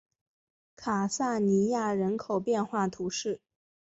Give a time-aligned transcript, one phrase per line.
[0.75, 3.39] 卡萨尼亚人口变化图示